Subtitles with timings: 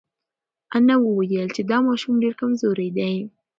[0.75, 3.13] انا وویل چې دا ماشوم ډېر کمزوری دی.